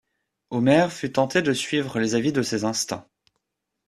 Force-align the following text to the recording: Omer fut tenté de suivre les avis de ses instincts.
Omer 0.49 0.91
fut 0.91 1.11
tenté 1.11 1.43
de 1.43 1.53
suivre 1.53 1.99
les 1.99 2.15
avis 2.15 2.33
de 2.33 2.41
ses 2.41 2.63
instincts. 2.63 3.05